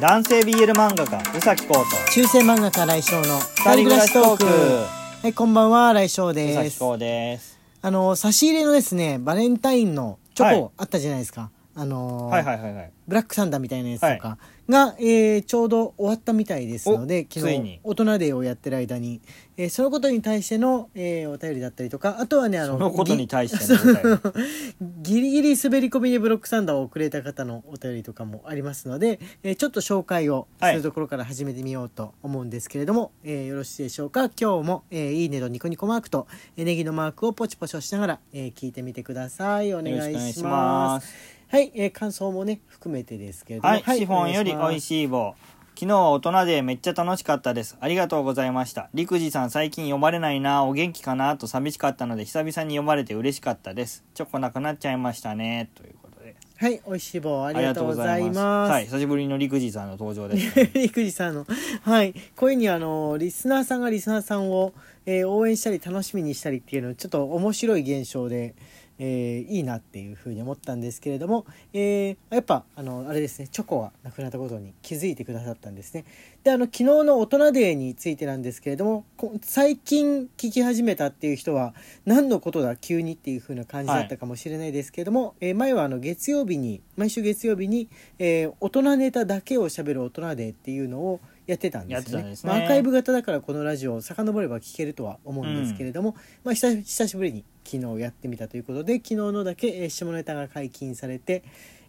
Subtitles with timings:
[0.00, 4.44] 男性 BL 漫画家宇崎浩と中世漫画家来翔の二人暮らしトーク。
[4.44, 6.54] はいこんばんは来翔宇です。
[6.54, 7.58] 崎浩です。
[7.82, 10.56] あの差し入れのですねバレンタインのチョはい。
[10.56, 12.90] コあったじゃないですか、あのーはいはいはいはい。
[13.06, 14.36] ブラックサンダーみたいなやつとか
[14.68, 17.80] が、えーちょうど終わったみたいですのでお昨日ついに。
[17.84, 19.20] 大人デーをやってる間に、
[19.56, 24.82] えーそのことに対しての、えーお便りだったりとかあとはねあのそのことに対してのお便り。
[25.02, 34.24] ギリギリ滑り込みでブロックサンダーをくれた方のお便りとかもありますので、えーちょっと紹介をするところから始めてみようと思うんですけれども、えーよろしいでしょうか？
[34.38, 36.26] 今日も、えーいいねとニコニコマークと、
[36.56, 39.72] えーネギのマークをポチポチ押しながら、えー聞いてみてください。
[39.72, 45.34] お願いしますはい、えー感想もね含めてですけれどもはい、シフォンよりおいいしい棒。
[45.74, 47.78] 昨日は大人でめっちゃ楽しかったです。
[47.80, 48.90] ありがとうございました。
[48.92, 54.04] 陸二さん最近読まれないなお元気かなと寂しかったので久々に読まれて嬉しかったです。
[54.12, 55.70] チョコなくなっちゃいましたね。
[55.74, 56.36] ということで。
[56.58, 58.70] はいおいしい棒ありがとうございます。
[58.70, 61.46] はい久しぶりの陸二さんの登場です、ね、 陸二さんの。
[61.82, 64.74] はいこういうふうにあのリスナーさんがリスナーさんを、
[65.06, 68.54] えー応援したり楽しみにしたりっていうのはちょっと面白い現象で、
[68.98, 76.04] えーいいなっていうふうに思ったんですけれども、えーやっぱあのあれですねチョコがなくなったことに気づいてくださったんですね。
[76.44, 81.74] であの昨日の大人デーについてなんですけれどもこ最近聞き始めたっていう人は
[82.06, 92.30] 何のことだ急にっていう風な感じだったかもしれないですけれども、えー前はあの月曜日に毎週月曜日に、えー大人ネタだけをしゃべる大人デーっていうのをやってたんですよね。
[92.30, 92.36] ね。
[92.44, 101.42] まあ、アーカイブ型だからこのラジオを遡れば聞けるとは思うんですけれども、まあ、久久しぶりに昨日やってみたということで昨日のだけ、えー下ネタが解禁されて、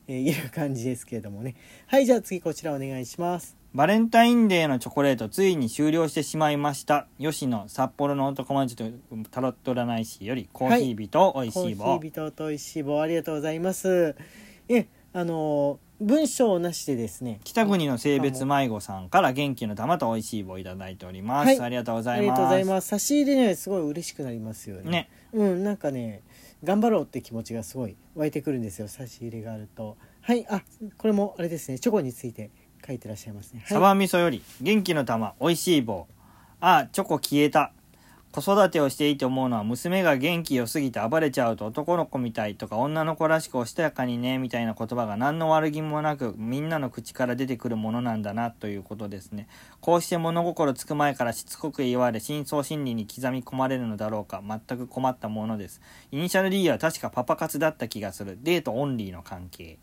[0.07, 1.55] えーいる感じですけれどもね。
[1.87, 3.57] はいじゃあ次こちらお願いします。
[3.73, 7.05] バレンタインデーのチョコレートついに終了してしまいました。
[7.19, 8.85] 吉野札幌の男町と
[9.29, 11.51] タロット占い師よりコーヒー人おい。
[11.51, 14.15] しい棒、コーヒー人とおいしい棒ありがとうございます。
[14.69, 17.41] えあのー文章なしでですね。
[17.43, 21.59] 北国の性別迷子さんから元気の玉とおいしい棒いただいております、はい。
[21.59, 22.87] ありがとうござありがいますとうございます。
[22.87, 24.89] 差し入れねすごい嬉しくなりますよね。
[24.89, 25.09] ね。
[25.33, 26.21] うんなんかね
[26.63, 28.87] 頑張ろうって気持ちがすごい湧いてくるんですよ。
[28.87, 29.97] 差し入れがあると。
[30.21, 30.45] はい。
[30.49, 30.61] あ
[30.97, 31.79] これもあれですね。
[31.79, 32.49] チョコについて
[32.85, 33.65] 書いてらっしゃいますね。
[33.67, 36.07] サバ味噌より元気の玉おいしい棒。
[36.61, 37.73] あチョコ消えた
[38.31, 49.47] 子育てをしていて思うのは娘が元気良すぎて暴れちゃうと男の子みたいとか女の子らしくおしとやかにねみたいな言葉が何の悪気もなくみんなの口から出てくるものなんだなということですね。
[49.81, 55.81] こうして物心つく前からしつこく言われ深層心理に刻み込まれるのだろうか全く困ったものです。
[56.11, 58.37] イニシャル D は確かパパ活だった気がする。
[58.43, 59.79] デートオンリーの関係。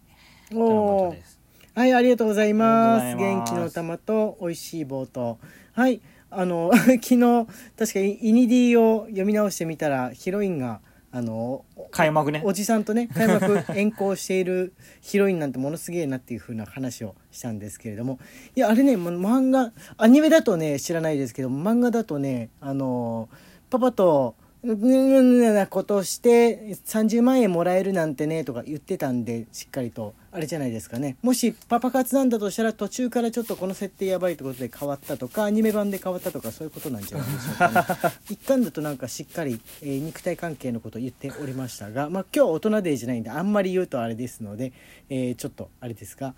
[0.50, 1.40] とのことです。
[1.74, 3.02] はいありがとうございます。
[3.02, 3.50] ありがとうございます。
[3.50, 5.38] 元気の玉と美味しい棒と。
[5.72, 7.46] はいあの 昨日
[7.78, 10.80] 確かにイニディを読み直してみたらヒロインが
[11.12, 12.42] あの開幕ね。
[12.44, 18.18] おじさんとね開幕 遠行しているヒロインなんてものすげえなっていう風な話をしたんですけれども。
[18.54, 23.28] いやあれねもう漫画アニメだとね知らないですけど漫画だとねあの
[23.70, 31.16] パパとぬなことをして30万円もらえるなんてねとか言ってたんでしっかりとあれじゃないですかね。
[31.22, 38.10] もしパパ活なんだとしたら途中からちょっとこの設定やばいってことで変わったとかアニメ版で変わったとかそういうことなんじゃないでしょうかね。
[38.28, 44.72] 一巻だとなんかしっかり、えー肉体関係のことを言っておりましたが、まあ、今日は大人デーじゃないんであんまり言うとあれですので、
[45.08, 46.34] えーちょっとあれですが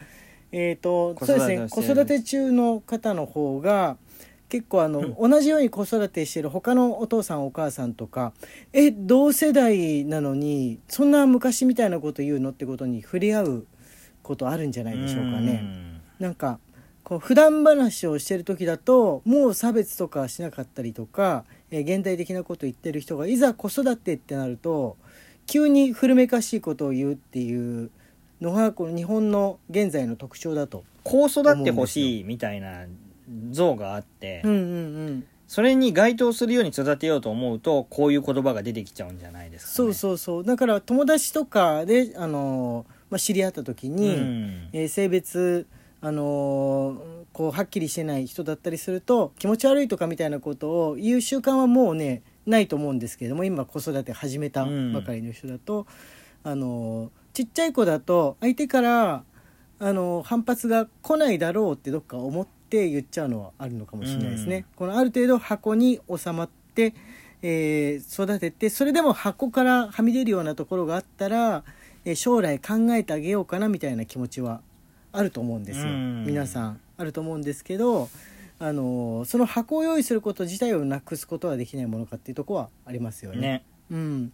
[0.52, 3.96] えっ、と子そうですね子育て中の方の方が
[4.48, 8.32] 結構あの、同じように子育てしてる他のお父さんお母さんとか
[8.72, 13.66] え同世代なのにそんな昔みたいなこと言うのってことに触れ合う
[14.28, 15.64] ことあるんじゃないでしょうかね。
[16.20, 16.60] なんか
[17.02, 24.98] こう普段話をしてる時だともう差別とかしなかったりとか、えー現代的なこと言ってる人がいざ子育てってなると
[25.46, 27.90] 急に古めかしいことを言うっていう
[28.42, 30.84] のがこの日本の現在の特徴だと。
[31.04, 32.84] こう育ってほしいみたいな
[33.50, 45.66] 像があって、うんうんうんそれに該当するように育てようと思うとこういう言葉が出てきちゃうんじゃないですか、ね、そうそうそうだから友達とかで、あのーまあ、知り合った時に、うんえー性別、
[46.00, 55.86] あのーこうはっきりしてない人だったりすると気持ち悪いとかみたいなことを言う習慣はもうねないと思うんですけれども今子育て始めたばかりの人だと、
[56.42, 59.22] あのーちっちゃい子だと相手から、
[59.78, 64.64] あのー反発が来ないだろうってどっか思って言っちゃうのはあるのかもしれないですね。
[64.74, 66.94] このある程度箱に収まって
[67.42, 71.62] えー育ててそれでも箱からはみ出るようなところがあったら、えー
[72.14, 74.60] 将来考えてあげようかなみたいな気持ちは
[75.12, 76.24] あると思うんですよ、うん。
[76.26, 78.08] 皆さんあると思うんですけど、
[78.58, 83.40] あのーその箱を用意すること自体をなくすことはできないものかっていうところはありますよね。
[83.40, 83.64] ね。
[83.90, 84.32] うん、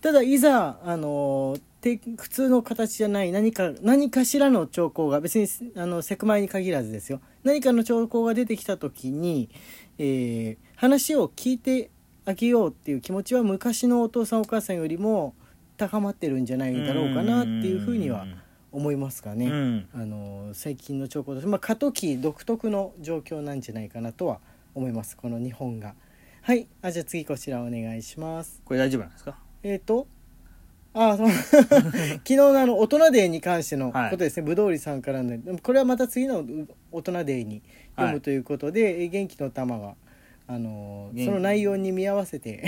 [0.00, 7.20] ただいざあのて普通の形じゃない何か何かしらの兆候が別にあのセクマイに限らずですよ。
[7.42, 9.50] 何かの兆候が出てきた時に、
[9.98, 11.88] えー話を聞いて
[12.26, 15.34] あげようっていう気持ちは昔のお父さんお母さんよりも
[15.76, 18.26] 高まってるんじゃないだろうかなっていうふうには
[18.72, 19.46] 思いますかね。
[19.46, 19.88] うん。
[19.94, 24.40] あの最近の兆候として、まあ、過渡期独特の状況なんじゃないかなとは
[24.74, 25.16] 思います。
[25.16, 25.94] この日本が。
[26.42, 26.66] はい。
[26.82, 28.60] あじゃあ次こちらお願いします。
[28.64, 29.38] これ大丈夫なんですか？
[29.62, 30.06] えっ、と
[30.92, 31.28] あそう。
[31.32, 34.10] 昨日のあの大人デーに関してのはい。
[34.10, 35.58] ことですね、ぶどうりさんからの。
[35.58, 37.62] これはまた次のう大人デーに
[37.96, 38.14] 読はい。
[38.14, 39.94] むということで、え元気の玉が
[40.46, 42.64] あのその内容に見合わせて。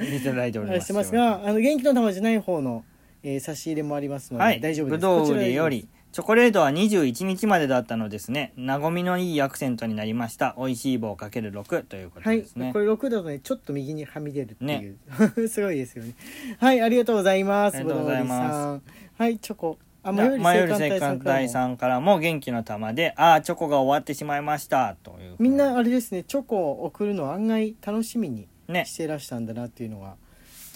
[0.00, 2.84] いただいておりましてますがあの元気の玉じゃない方の、
[3.22, 4.60] えー差し入れもありますので、はい。
[4.60, 4.96] 大丈夫です。
[4.96, 8.52] ぶどう売りよりチョコレートは21日までだったのですね。
[8.56, 10.54] 和みのいいアクセントになりました。
[10.56, 14.98] 美味しい棒かける6ということはいですね、これ6だとねちょっと右にはみ出るっていう、
[15.48, 16.14] すごいですよね。
[16.58, 17.76] はいありがとうございます。
[17.76, 18.38] ありがとうございます。
[18.38, 18.82] ぶどうりさん。
[19.18, 22.18] はいチョコあ前より青青函隊さんからも。
[22.18, 25.36] 元気の玉で「ああチョコが終わってしまいました」という。
[25.38, 28.84] みんなあれですねチョコを送るのを案外楽しみにね。
[28.84, 30.16] してらしたんだなっていうのが、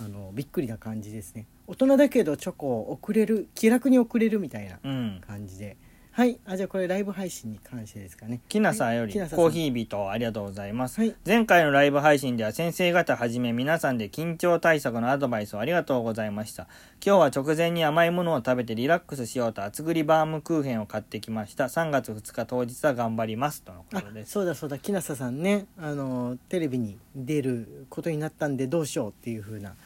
[0.01, 1.47] あのびっくりな感じですね。
[1.67, 5.21] 大人だけどチョコを送れる気楽に送れるみたいなうん。
[5.27, 5.77] 感じで
[6.14, 6.38] はい。
[6.44, 8.43] あじゃあこれライブ配信に関してですかね。
[8.47, 11.14] きなさんよりコーヒー人ありがとうございます、はい。
[11.26, 16.64] 前回のライブ配信では先生方はじめ皆さんで緊張対策のアドバイスをありがとうございました。
[17.03, 21.64] 今日は直前に甘いものを食べてリラックスしようと厚栗バームクーヘンを買ってきました。
[21.64, 24.32] 3月2日当日は頑張りますとのこあとです。
[24.32, 24.79] そうだそうだ。
[24.79, 29.76] 木下さんねあのテレビに出ることになったんでどうしようっていう風な、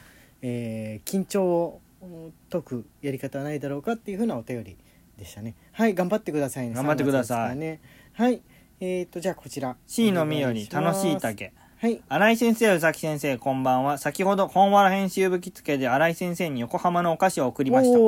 [0.41, 4.77] えー緊張をうん解くやり方はないだろうかっていう風なお便り
[5.17, 5.55] でしたね。
[5.71, 6.75] はい頑張ってくださいね。
[6.75, 7.55] 頑張ってください。
[7.55, 7.79] 3月ですからね。
[8.13, 8.41] はい。
[8.79, 9.75] えっ、とじゃあこちら。
[9.87, 11.53] C のみより楽しい竹。
[11.79, 12.01] はい。
[12.07, 13.97] 新井先生宇崎先生こんばんは。
[13.97, 17.99] 先ほど本わら編集部着付けで新井先生に横浜のお菓子を送りました。
[17.99, 18.05] おー。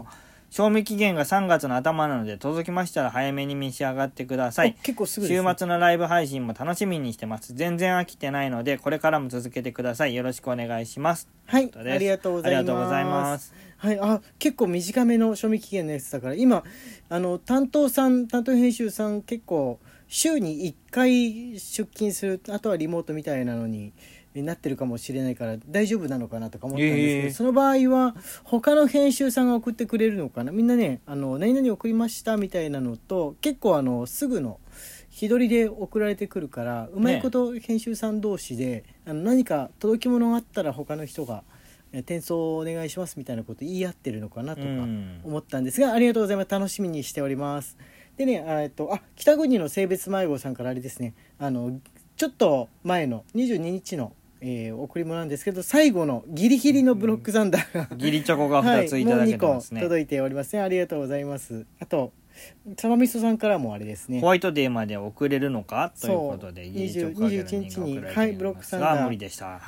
[0.00, 4.76] おー賞味期限が3月の頭なので届きましたら早めに召し上がってください。
[4.78, 7.54] お結構すぐです、週ね、末のライブ配信も楽しみにしてます。
[7.54, 10.14] 全然飽きてないのでこれからも続けてください。
[10.14, 11.28] よろしくお願いします。
[11.46, 11.94] はいということです。
[11.94, 12.60] ありがとうございます。
[12.60, 13.54] ありがとうございます。
[13.76, 16.64] はい、あ結構短めの賞味期限のやつだから今
[17.08, 23.92] あの担当さん担当編集さん結構週に1回出勤するあとはリモートみたいなのに
[24.34, 27.30] なってるかもしれないから大丈夫なのかなとか思ったんですけど、ええ。
[27.32, 30.52] その場合は他の編集さんが送ってくれるのかな？
[30.52, 34.60] みんなねあの何々送りましたみたいなのと結構あのすぐの
[35.08, 41.42] 日取りで送られてくるからうまいこと編集さん同士で、あの何か届き物があったら他の人が
[41.92, 45.20] え転送お願いしますみたいなこと言い合ってるのかなとかうん。
[45.24, 46.50] 思ったんですが、ありがとうございます。
[46.50, 47.76] 楽しみにしております。
[48.16, 51.14] でねあえっとあ北国の性別迷子さんからあれですね。
[51.38, 51.80] あの
[52.16, 60.54] ちょっと前の22日の、えー贈り物なんですけど最後のギリギリのブロックザンダーが、ギリチョコが2ついただけてますね、もう2個届いております。
[60.54, 61.66] ねありがとうございます。
[61.78, 62.12] あと
[62.78, 64.20] サバミソさんからもあれですね。
[64.20, 69.60] ホワイトデーまで送れるのかということでギリチョコかける20 21日にはいブロックサンダーが無理でした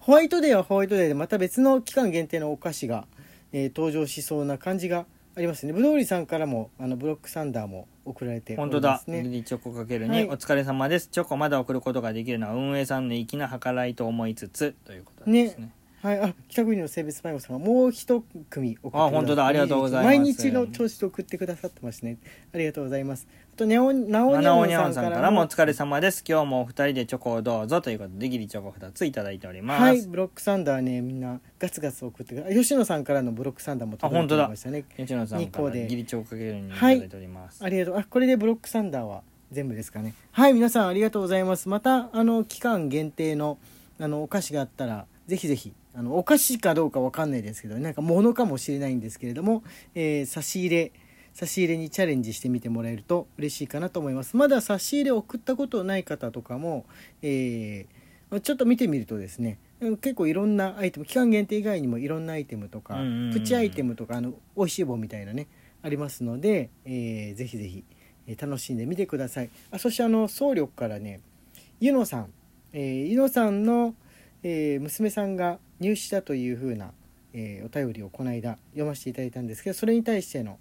[0.00, 3.06] ホワイトデーはホワイトデーでまた別の期間限定のお菓子が、
[3.52, 5.72] えー登場しそうな感じがありますね。
[5.72, 8.88] ぶどうりさんからもあのブロックサンダーも送られてお本当だ。
[8.90, 10.24] りますねギリチョコかけるはい。
[10.24, 11.08] にお疲れ様です。
[11.08, 20.16] チョコまだ送ることができるのは運営さんの粋な計らいと思いつつということですねはい、あ北国の性別迷子さんがもう一組送ってあ本当だありがとうございます。
[20.18, 22.18] 毎日の調子で送ってくださってますね。
[22.52, 23.28] ありがとうございます。
[23.54, 26.24] あとネオナオニャンさんンさんからももお疲れ様です。
[26.28, 34.84] 今日もお二人でチョコをどうぞということでギリチョコ2ついただいております、はいブロックサンダーねみんなガツガツ送ってくだ吉野さんからのブロックサンダーも届いてましたね。
[34.96, 35.82] 吉野さんか日光で。
[35.82, 40.14] らギリチョコかけるにいただいております、ありがとうあこれでブロックサンダーは全部ですかね。
[40.32, 41.68] はい皆さんありがとうございます。
[41.68, 43.58] またあの期間限定の
[44.00, 49.62] あのお菓子があったらぜひぜひあのお菓子かどうかわかんないですけどなんか物かもしれないんですけれども、
[49.94, 50.92] えー差し入れ
[51.34, 54.36] 差し入れにチャレンジしてみてもらえると嬉しいかなと思います。
[54.36, 56.84] まだ差し入れ送ったことない方とかも、
[57.22, 62.98] えーちょっと見てみるとですねうん結構いろんなアイテム期間限定以外にもいろんなアイテムとか、
[63.32, 65.48] プチアイテムとかあの美味しい棒みたいなね
[65.82, 67.84] ありますので、えーぜひぜひ、
[68.26, 69.50] えー楽しんでみてください。
[69.70, 71.20] あそしてあの総力からね
[71.78, 72.32] ゆのさん、
[72.72, 73.94] えーゆのさんの、
[74.42, 76.92] えー娘さんが入試だというふうな、
[77.32, 80.58] えーお便りをこの間読ませていただいたんですけどそれに対しての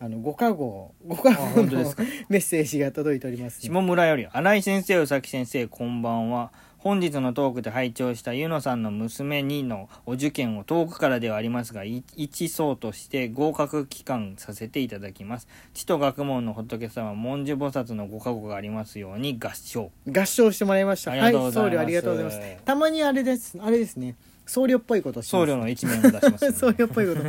[0.00, 1.94] あのご加護ご加あ護の
[2.28, 6.52] メッセージが届いております、下村より新井先生宇崎先生こんばんは
[6.84, 15.48] 本日のトークで拝聴したゆのさんの娘にのお受験を遠くからではありますがい一層として合格祈願させていただきます。
[15.72, 19.90] 地と学問の仏様文殊菩薩のご加護がありますように合唱。
[20.06, 21.12] 合唱してもらいました。
[21.12, 22.40] はい僧侶ありがとうございます。
[22.66, 24.14] たまにあれですあれですね
[24.46, 27.22] 僧侶っぽいこと僧侶の一面を出します、 僧侶っぽいこと。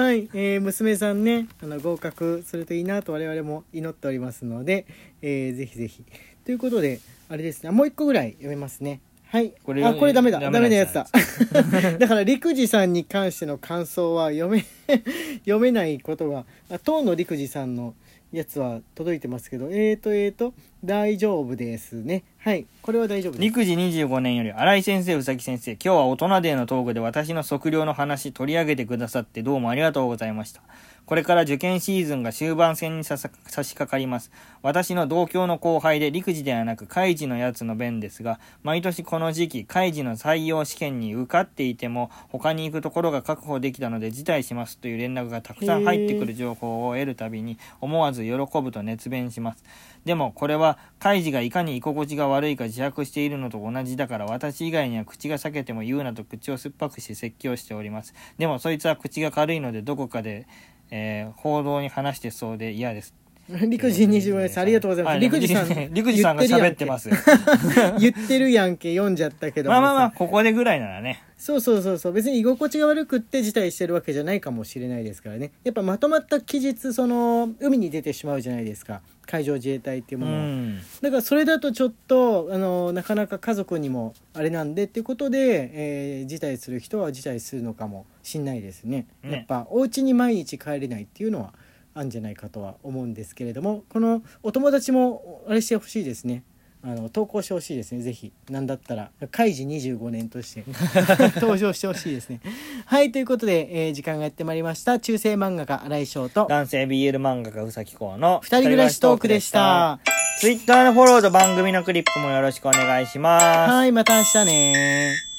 [0.00, 4.86] はい、えー娘さんねあの合格するといいなと我々も祈っておりますので、
[5.22, 6.04] えーぜひぜひ。
[6.44, 7.70] ということであれですね。
[7.70, 9.00] もう一個ぐらい読めますね。
[9.28, 9.52] はい。
[9.64, 10.38] これあこれダメだ。
[10.38, 11.06] ダダメなやつだ。
[11.98, 14.64] だから陸二さんに関しての感想は読め
[15.44, 17.94] 読めないことがあ当の陸二さんの
[18.32, 19.70] やつは届いてますけど。
[19.70, 20.54] えーとえーと
[20.84, 22.24] 大丈夫ですね。
[22.38, 22.66] はい。
[22.82, 23.42] これは大丈夫です。
[23.42, 30.60] 陸次25年より新井先生宇崎先生今日は大人デーのトークで私の測量の話取り上げてくださってどうもありがとうございました。
[31.06, 34.30] これから受験シーズンが終盤戦に差し掛かります。
[34.62, 49.64] 私の同郷の後輩で陸次ではなく海事のやつの弁ですが毎年この時期海事の採用試験に受かっていても他に行くところが確保できたので辞退しますという連絡がたくさん入ってくる情報を得るたびに思わず喜ぶと熱弁します。
[50.04, 58.14] でもこれはカイジがいかに居心地が悪いか自白しているのと同じだから私以外には口が裂けても言うなと口を酸っぱくして説教しております。
[58.38, 60.46] でもそいつは口が軽いのでどこかで、
[60.90, 63.23] えー報道に話してそうで嫌です。
[63.68, 64.58] 陸二25です。
[64.58, 65.14] ありがとうございます。
[65.14, 67.10] は陸二さん 陸二さんが喋ってます
[68.00, 68.94] 言ってるやんけ。
[68.94, 69.72] 読んじゃったけども。
[69.72, 71.22] まあまあまあここでぐらいならね。
[71.36, 72.12] そうそうそうそう。
[72.12, 75.50] 別に居心地が悪くって辞退してるわけじゃないかもしれないですからね。
[75.62, 79.02] やっぱまとまった期日その海に出てしまうじゃないですか。
[79.26, 80.78] 海上自衛隊っていううものは、ん。
[81.02, 89.06] だからそれだとちょっとあのなかなか家族にもあれなんでっていうことで、えー辞退する人は辞退するのかもしんないですね。
[89.22, 89.30] ね。
[89.30, 91.52] やっぱお家に毎日帰れないっていうのは
[91.94, 96.42] あるんじゃないかとは思うんですけれどもこのお友達もあれしてほしいですね。
[96.86, 98.02] あの投稿してほしいですね。
[98.02, 98.30] ぜひ。
[98.50, 100.64] なんだったら開示25年として。
[101.40, 102.40] 登場してほしいですね。
[102.84, 104.98] はいということで、えー時間がやってまいりました。
[104.98, 106.46] 中世漫画家新井翔と。
[106.46, 109.98] 男性 BL 漫画家宇崎公の二人暮らしトークでした。
[110.40, 113.72] ツイッターのフォローと番組のクリップもよろしくお願いします。
[113.72, 115.33] はいまた明日ね